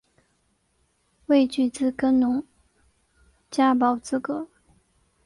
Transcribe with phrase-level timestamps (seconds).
[1.27, 2.43] 未具自耕农
[3.51, 4.47] 加保资格